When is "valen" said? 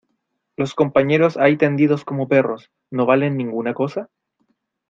3.05-3.37